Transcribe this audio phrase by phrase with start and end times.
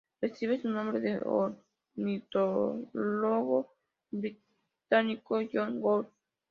[0.19, 3.75] Recibe su nombre del ornitólogo
[4.09, 6.07] británico John Gould.